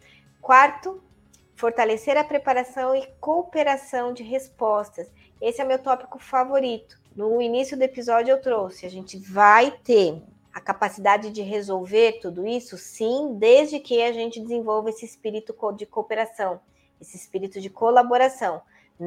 [0.41, 1.03] Quarto,
[1.55, 5.11] fortalecer a preparação e cooperação de respostas.
[5.41, 7.01] Esse é meu tópico favorito.
[7.15, 12.47] No início do episódio eu trouxe, a gente vai ter a capacidade de resolver tudo
[12.47, 16.61] isso, sim, desde que a gente desenvolva esse espírito de cooperação,
[17.01, 18.61] esse espírito de colaboração.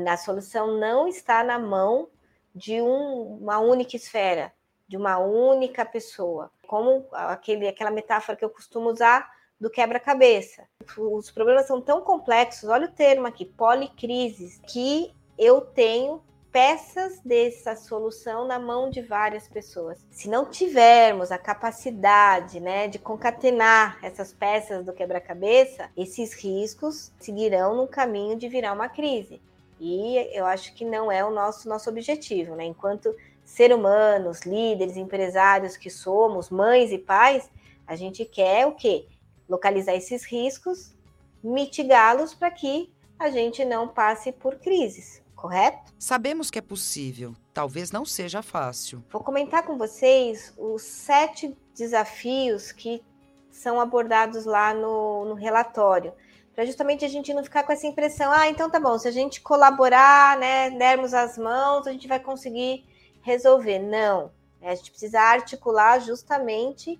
[0.08, 2.10] A solução não está na mão
[2.54, 4.54] de um, uma única esfera,
[4.88, 6.52] de uma única pessoa.
[6.68, 10.64] Como aquele, aquela metáfora que eu costumo usar do quebra-cabeça.
[10.98, 16.22] Os problemas são tão complexos, olha o termo aqui, policrises, que eu tenho
[16.52, 20.06] peças dessa solução na mão de várias pessoas.
[20.10, 27.76] Se não tivermos a capacidade, né, de concatenar essas peças do quebra-cabeça, esses riscos seguirão
[27.76, 29.42] no caminho de virar uma crise.
[29.80, 32.66] E eu acho que não é o nosso nosso objetivo, né?
[32.66, 37.50] Enquanto ser humanos, líderes, empresários que somos, mães e pais,
[37.86, 39.08] a gente quer o quê?
[39.48, 40.96] Localizar esses riscos,
[41.44, 45.94] mitigá-los para que a gente não passe por crises correto?
[46.00, 49.04] Sabemos que é possível, talvez não seja fácil.
[49.12, 53.04] Vou comentar com vocês os sete desafios que
[53.52, 56.14] são abordados lá no, no relatório,
[56.56, 59.12] para justamente a gente não ficar com essa impressão, ah, então tá bom, se a
[59.12, 62.86] gente colaborar, né, dermos as mãos, a gente vai conseguir
[63.22, 63.80] resolver.
[63.80, 66.98] Não, né, a gente precisa articular justamente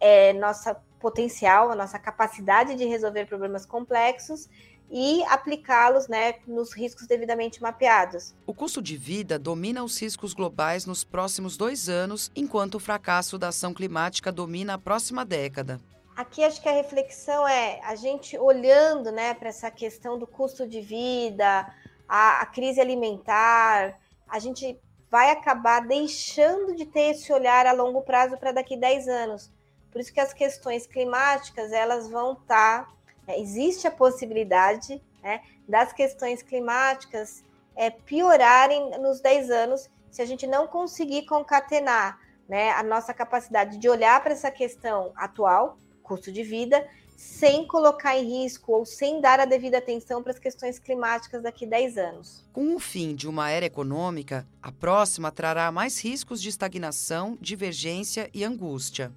[0.00, 4.48] é, nossa potencial, a nossa capacidade de resolver problemas complexos
[4.90, 8.34] e aplicá-los né, nos riscos devidamente mapeados.
[8.46, 13.36] O custo de vida domina os riscos globais nos próximos dois anos, enquanto o fracasso
[13.36, 15.80] da ação climática domina a próxima década.
[16.16, 20.66] Aqui acho que a reflexão é a gente olhando né, para essa questão do custo
[20.66, 21.70] de vida,
[22.08, 28.00] a, a crise alimentar, a gente vai acabar deixando de ter esse olhar a longo
[28.00, 29.52] prazo para daqui a 10 anos.
[29.92, 35.42] Por isso que as questões climáticas elas vão estar tá é, existe a possibilidade né,
[35.68, 42.70] das questões climáticas é, piorarem nos 10 anos se a gente não conseguir concatenar né,
[42.70, 45.76] a nossa capacidade de olhar para essa questão atual,
[46.06, 50.38] custo de vida, sem colocar em risco ou sem dar a devida atenção para as
[50.38, 52.44] questões climáticas daqui a 10 anos.
[52.52, 58.30] Com o fim de uma era econômica, a próxima trará mais riscos de estagnação, divergência
[58.34, 59.12] e angústia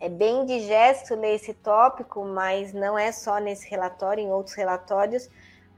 [0.00, 5.28] é bem digesto nesse tópico, mas não é só nesse relatório, em outros relatórios,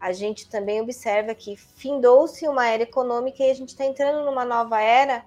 [0.00, 4.44] a gente também observa que findou-se uma era econômica e a gente está entrando numa
[4.44, 5.24] nova era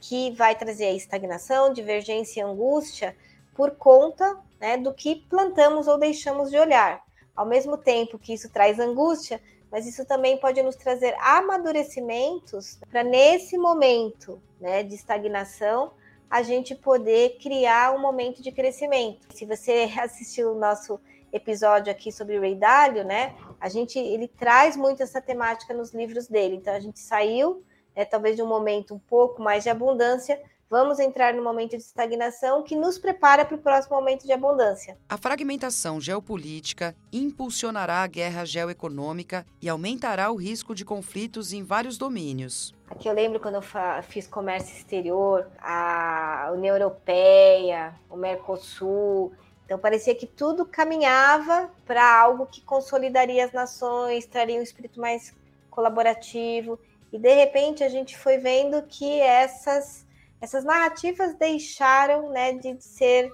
[0.00, 3.14] que vai trazer a estagnação, divergência e angústia
[3.54, 7.02] por conta né, do que plantamos ou deixamos de olhar.
[7.34, 9.40] Ao mesmo tempo que isso traz angústia,
[9.70, 15.92] mas isso também pode nos trazer amadurecimentos para nesse momento né, de estagnação
[16.30, 19.26] a gente poder criar um momento de crescimento.
[19.34, 21.00] Se você assistiu o nosso
[21.32, 23.34] episódio aqui sobre o Ray Dalio, né?
[23.60, 26.56] A gente ele traz muito essa temática nos livros dele.
[26.56, 27.62] Então a gente saiu,
[27.94, 30.40] né, talvez de um momento um pouco mais de abundância
[30.70, 34.98] vamos entrar no momento de estagnação que nos prepara para o próximo momento de abundância.
[35.08, 41.96] A fragmentação geopolítica impulsionará a guerra geoeconômica e aumentará o risco de conflitos em vários
[41.96, 42.74] domínios.
[42.90, 43.62] Aqui eu lembro quando eu
[44.02, 49.32] fiz comércio exterior, a União Europeia, o Mercosul.
[49.64, 55.34] Então parecia que tudo caminhava para algo que consolidaria as nações, traria um espírito mais
[55.70, 56.78] colaborativo.
[57.12, 60.07] E de repente a gente foi vendo que essas
[60.40, 63.30] essas narrativas deixaram né, de ser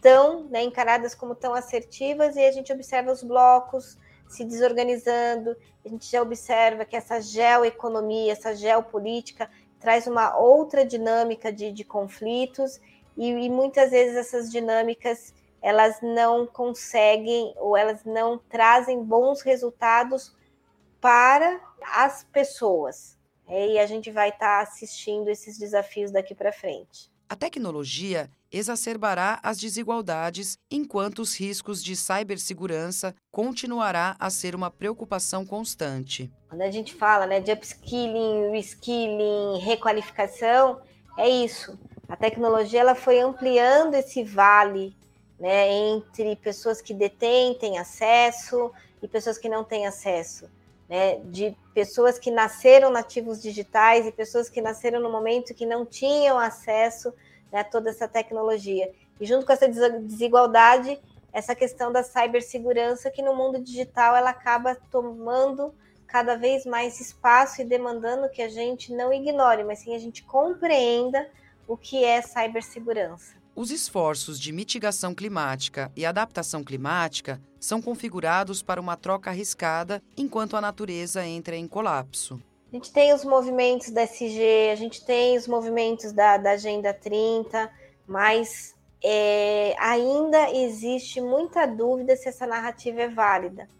[0.00, 5.88] tão né, encaradas como tão assertivas e a gente observa os blocos se desorganizando, a
[5.88, 12.80] gente já observa que essa geoeconomia, essa geopolítica traz uma outra dinâmica de, de conflitos
[13.16, 20.34] e, e muitas vezes essas dinâmicas elas não conseguem ou elas não trazem bons resultados
[21.00, 21.60] para
[21.94, 23.15] as pessoas.
[23.48, 27.10] É, e a gente vai estar tá assistindo esses desafios daqui para frente.
[27.28, 35.44] A tecnologia exacerbará as desigualdades, enquanto os riscos de cibersegurança continuará a ser uma preocupação
[35.44, 36.30] constante.
[36.48, 40.80] Quando a gente fala né, de upskilling, reskilling, requalificação,
[41.18, 41.76] é isso.
[42.08, 44.96] A tecnologia ela foi ampliando esse vale
[45.38, 48.70] né, entre pessoas que detêm, têm acesso
[49.02, 50.48] e pessoas que não têm acesso
[50.88, 55.84] né, de pessoas que nasceram nativos digitais e pessoas que nasceram no momento que não
[55.84, 57.12] tinham acesso
[57.52, 58.92] né, a toda essa tecnologia.
[59.20, 61.00] E junto com essa desigualdade,
[61.32, 65.74] essa questão da cibersegurança, que no mundo digital ela acaba tomando
[66.06, 70.22] cada vez mais espaço e demandando que a gente não ignore, mas sim a gente
[70.22, 71.28] compreenda
[71.66, 73.34] o que é cibersegurança.
[73.56, 80.58] Os esforços de mitigação climática e adaptação climática são configurados para uma troca arriscada enquanto
[80.58, 82.38] a natureza entra em colapso.
[82.70, 86.92] A gente tem os movimentos da SG, a gente tem os movimentos da, da Agenda
[86.92, 87.72] 30,
[88.06, 93.70] mas é, ainda existe muita dúvida se essa narrativa é válida.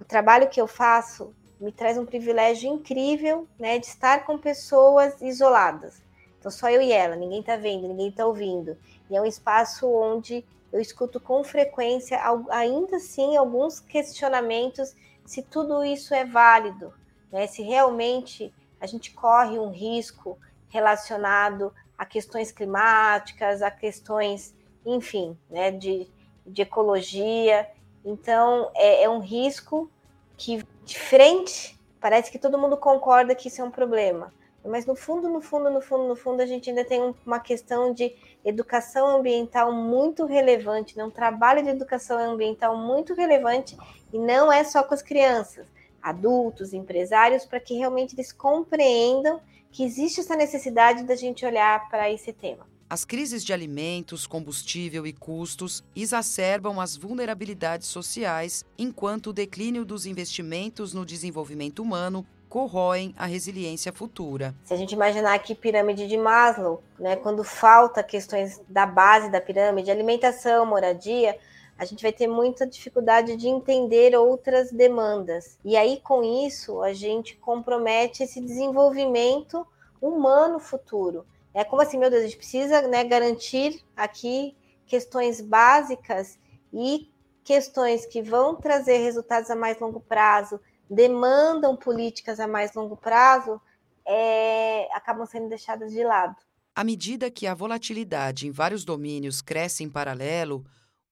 [0.00, 5.22] O trabalho que eu faço me traz um privilégio incrível né, de estar com pessoas
[5.22, 6.04] isoladas.
[6.38, 8.76] Então, só eu e ela, ninguém está vendo, ninguém está ouvindo.
[9.10, 12.20] E é um espaço onde eu escuto com frequência,
[12.50, 14.94] ainda assim, alguns questionamentos
[15.24, 16.92] se tudo isso é válido,
[17.32, 17.46] né?
[17.46, 25.70] se realmente a gente corre um risco relacionado a questões climáticas, a questões, enfim, né,
[25.70, 26.06] de,
[26.46, 27.68] de ecologia.
[28.04, 29.90] Então, é, é um risco
[30.36, 34.32] que, de frente, parece que todo mundo concorda que isso é um problema.
[34.66, 37.92] Mas no fundo, no fundo, no fundo, no fundo, a gente ainda tem uma questão
[37.92, 41.04] de educação ambiental muito relevante, né?
[41.04, 43.76] um trabalho de educação ambiental muito relevante,
[44.12, 45.66] e não é só com as crianças,
[46.02, 52.10] adultos, empresários, para que realmente eles compreendam que existe essa necessidade da gente olhar para
[52.10, 52.66] esse tema.
[52.88, 60.06] As crises de alimentos, combustível e custos exacerbam as vulnerabilidades sociais, enquanto o declínio dos
[60.06, 64.54] investimentos no desenvolvimento humano corroem a resiliência futura.
[64.64, 69.40] Se a gente imaginar aqui pirâmide de Maslow, né, quando falta questões da base da
[69.40, 71.38] pirâmide, alimentação, moradia,
[71.78, 75.58] a gente vai ter muita dificuldade de entender outras demandas.
[75.64, 79.66] E aí, com isso, a gente compromete esse desenvolvimento
[80.00, 81.26] humano futuro.
[81.52, 84.56] É como assim, meu Deus, a gente precisa né, garantir aqui
[84.86, 86.38] questões básicas
[86.72, 87.10] e
[87.42, 93.60] questões que vão trazer resultados a mais longo prazo, demandam políticas a mais longo prazo
[94.06, 96.36] é, acabam sendo deixadas de lado.
[96.74, 100.64] À medida que a volatilidade em vários domínios cresce em paralelo,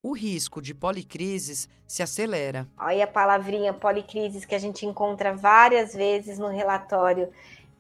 [0.02, 2.68] o risco de policrises se acelera.
[2.76, 7.30] Aí a palavrinha policrises que a gente encontra várias vezes no relatório,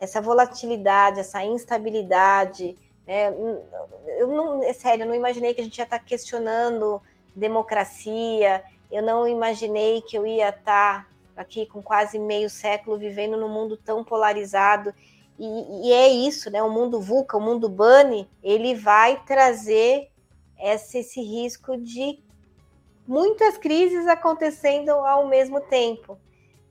[0.00, 2.76] essa volatilidade, essa instabilidade,
[3.06, 3.28] né?
[4.18, 7.00] eu não, é sério, eu não imaginei que a gente ia estar questionando
[7.36, 13.48] democracia, eu não imaginei que eu ia estar aqui com quase meio século vivendo num
[13.48, 14.94] mundo tão polarizado.
[15.38, 16.62] E, e é isso, né?
[16.62, 20.10] O mundo VUCA, o mundo BANI, ele vai trazer
[20.58, 22.22] esse, esse risco de
[23.06, 26.18] muitas crises acontecendo ao mesmo tempo.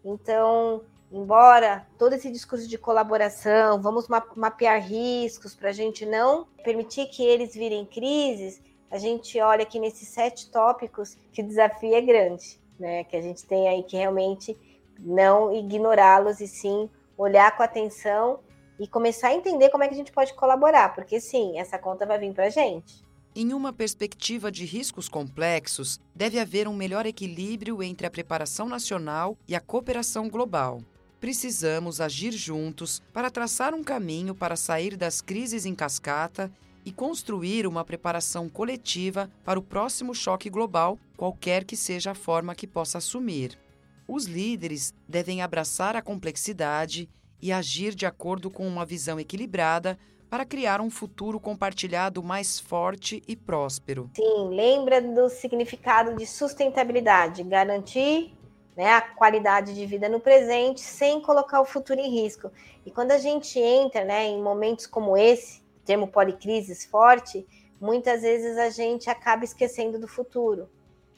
[0.03, 7.07] Então, embora todo esse discurso de colaboração, vamos mapear riscos para a gente não permitir
[7.07, 12.01] que eles virem crises, a gente olha aqui nesses sete tópicos que o desafio é
[12.01, 13.03] grande né?
[13.03, 14.57] Que a gente tem aí que realmente
[14.99, 18.39] não ignorá-los e sim olhar com atenção
[18.79, 22.05] e começar a entender como é que a gente pode colaborar, porque sim, essa conta
[22.05, 23.03] vai vir para a gente.
[23.35, 29.37] Em uma perspectiva de riscos complexos, deve haver um melhor equilíbrio entre a preparação nacional
[29.47, 30.81] e a cooperação global.
[31.19, 36.51] Precisamos agir juntos para traçar um caminho para sair das crises em cascata
[36.85, 42.55] e construir uma preparação coletiva para o próximo choque global, qualquer que seja a forma
[42.55, 43.57] que possa assumir.
[44.07, 47.09] Os líderes devem abraçar a complexidade
[47.41, 49.97] e agir de acordo com uma visão equilibrada
[50.29, 54.09] para criar um futuro compartilhado mais forte e próspero.
[54.15, 58.33] Sim, lembra do significado de sustentabilidade, garantir
[58.75, 62.51] né, a qualidade de vida no presente sem colocar o futuro em risco.
[62.85, 67.45] E quando a gente entra né, em momentos como esse, termo policrises forte,
[67.79, 70.69] muitas vezes a gente acaba esquecendo do futuro.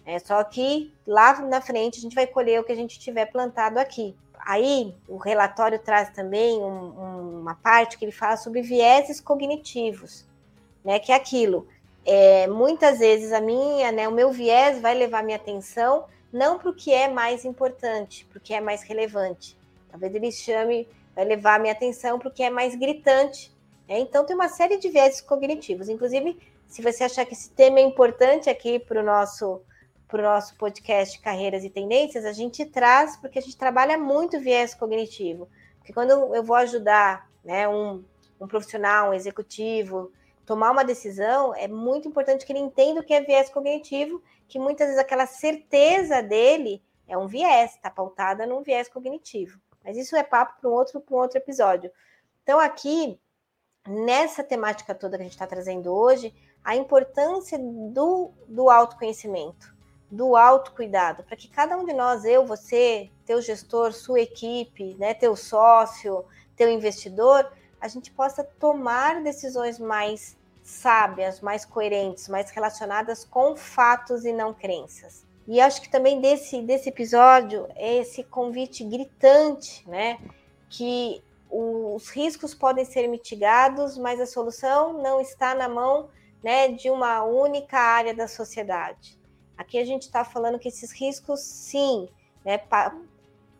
[0.06, 3.26] É só que lá na frente a gente vai colher o que a gente tiver
[3.26, 4.16] plantado aqui.
[4.40, 10.26] Aí o relatório traz também um, uma parte que ele fala sobre vieses cognitivos,
[10.84, 11.00] né?
[11.00, 11.68] Que é aquilo.
[12.06, 16.70] É, muitas vezes a minha, né, o meu viés vai levar minha atenção não para
[16.70, 19.58] o que é mais importante, para o que é mais relevante.
[19.90, 23.55] Talvez ele chame, vai levar minha atenção para o que é mais gritante.
[23.88, 24.00] Né?
[24.00, 25.90] Então tem uma série de vieses cognitivos.
[25.90, 29.62] Inclusive, se você achar que esse tema é importante aqui para o nosso
[30.08, 34.40] para o nosso podcast Carreiras e Tendências, a gente traz, porque a gente trabalha muito
[34.40, 35.50] viés cognitivo.
[35.80, 38.04] Porque quando eu vou ajudar né, um,
[38.40, 40.12] um profissional, um executivo,
[40.46, 44.60] tomar uma decisão, é muito importante que ele entenda o que é viés cognitivo, que
[44.60, 49.60] muitas vezes aquela certeza dele é um viés, está pautada num viés cognitivo.
[49.84, 51.92] Mas isso é papo para um outro, um outro episódio.
[52.44, 53.20] Então, aqui,
[53.88, 56.34] nessa temática toda que a gente está trazendo hoje,
[56.64, 59.76] a importância do, do autoconhecimento
[60.10, 65.14] do autocuidado, para que cada um de nós, eu, você, teu gestor, sua equipe, né,
[65.14, 66.24] teu sócio,
[66.56, 74.26] teu investidor, a gente possa tomar decisões mais sábias, mais coerentes, mais relacionadas com fatos
[74.26, 75.26] e não crenças.
[75.48, 80.18] E acho que também desse, desse episódio é esse convite gritante, né?
[80.68, 86.10] Que os riscos podem ser mitigados, mas a solução não está na mão
[86.44, 89.20] né, de uma única área da sociedade.
[89.58, 92.10] Aqui a gente está falando que esses riscos, sim,
[92.44, 92.60] né,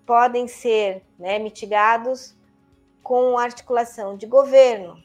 [0.06, 2.36] podem ser né, mitigados
[3.02, 5.02] com articulação de governo,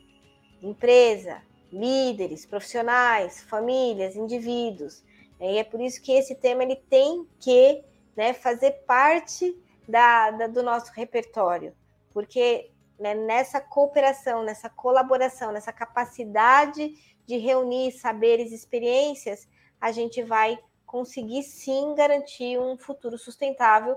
[0.63, 5.03] empresa, líderes, profissionais, famílias, indivíduos.
[5.41, 7.83] E é por isso que esse tema ele tem que
[8.17, 9.57] né, fazer parte
[9.89, 11.75] da, da, do nosso repertório,
[12.13, 16.95] porque né, nessa cooperação, nessa colaboração, nessa capacidade
[17.27, 19.49] de reunir saberes e experiências,
[19.81, 23.97] a gente vai conseguir sim garantir um futuro sustentável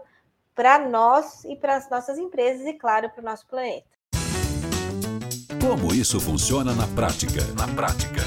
[0.55, 3.87] para nós e para as nossas empresas e, claro, para o nosso planeta.
[5.59, 7.41] Como isso funciona na prática?
[7.57, 8.21] Na prática.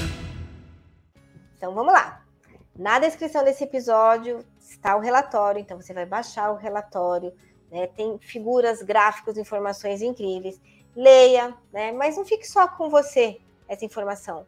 [1.55, 2.21] Então vamos lá.
[2.75, 7.33] Na descrição desse episódio está o relatório, então você vai baixar o relatório,
[7.71, 7.87] né?
[7.87, 10.59] Tem figuras, gráficos, informações incríveis.
[10.95, 11.91] Leia, né?
[11.91, 14.45] Mas não fique só com você essa informação.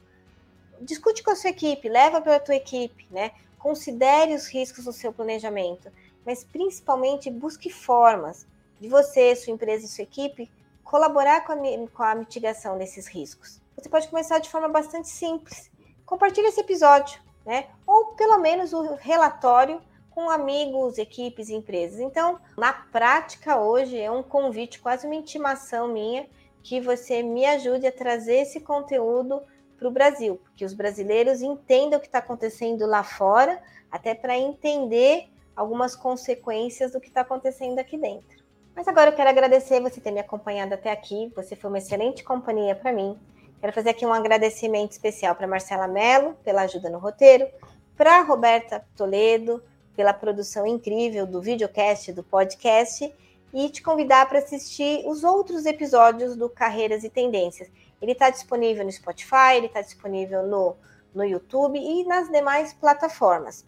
[0.81, 3.31] Discute com a sua equipe, leva para a tua equipe, né?
[3.59, 5.91] considere os riscos no seu planejamento,
[6.25, 8.47] mas principalmente busque formas
[8.79, 10.49] de você, sua empresa e sua equipe
[10.83, 11.57] colaborar com a,
[11.89, 13.61] com a mitigação desses riscos.
[13.77, 15.69] Você pode começar de forma bastante simples.
[16.05, 17.67] Compartilhe esse episódio, né?
[17.85, 19.79] Ou pelo menos o relatório
[20.19, 22.01] com amigos, equipes empresas.
[22.01, 26.27] Então, na prática hoje é um convite, quase uma intimação minha,
[26.61, 29.41] que você me ajude a trazer esse conteúdo
[29.77, 34.37] para o Brasil, que os brasileiros entendam o que está acontecendo lá fora, até para
[34.37, 38.43] entender algumas consequências do que está acontecendo aqui dentro.
[38.75, 42.25] Mas agora eu quero agradecer você ter me acompanhado até aqui, você foi uma excelente
[42.25, 43.17] companhia para mim.
[43.61, 47.47] Quero fazer aqui um agradecimento especial para Marcela Mello pela ajuda no roteiro,
[47.95, 49.63] para Roberta Toledo
[49.99, 53.13] pela produção incrível do videocast, do podcast,
[53.53, 57.69] e te convidar para assistir os outros episódios do Carreiras e Tendências.
[58.01, 60.77] Ele está disponível no Spotify, ele está disponível no,
[61.13, 63.65] no YouTube e nas demais plataformas.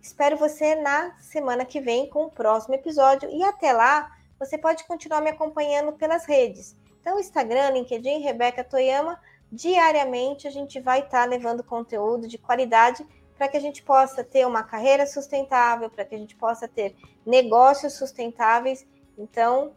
[0.00, 4.08] Espero você na semana que vem com o próximo episódio e até lá
[4.38, 6.76] você pode continuar me acompanhando pelas redes.
[7.00, 9.18] Então, Instagram, LinkedIn, Rebeca Toyama,
[9.50, 13.04] diariamente a gente vai estar tá levando conteúdo de qualidade
[13.36, 16.94] para que a gente possa ter uma carreira sustentável, para que a gente possa ter
[17.24, 18.86] negócios sustentáveis.
[19.16, 19.72] Então,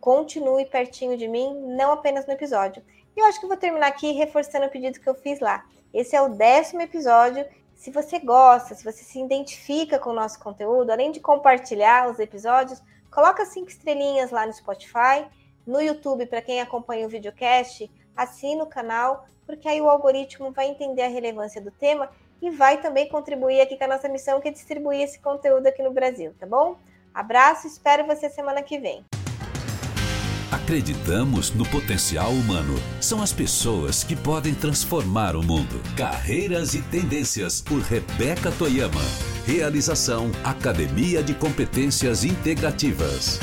[0.00, 2.82] continue pertinho de mim, não apenas no episódio.
[3.16, 5.64] E eu acho que vou terminar aqui reforçando o pedido que eu fiz lá.
[5.92, 7.44] Esse é o décimo episódio.
[7.74, 12.18] Se você gosta, se você se identifica com o nosso conteúdo, além de compartilhar os
[12.18, 15.26] episódios, coloca cinco estrelinhas lá no Spotify,
[15.66, 20.68] no YouTube para quem acompanha o videocast, assina o canal porque aí o algoritmo vai
[20.68, 22.10] entender a relevância do tema
[22.42, 25.82] e vai também contribuir aqui com a nossa missão, que é distribuir esse conteúdo aqui
[25.82, 26.76] no Brasil, tá bom?
[27.14, 29.04] Abraço, espero você semana que vem.
[30.50, 32.74] Acreditamos no potencial humano.
[33.00, 35.80] São as pessoas que podem transformar o mundo.
[35.96, 39.00] Carreiras e Tendências, por Rebeca Toyama.
[39.46, 43.40] Realização Academia de Competências Integrativas.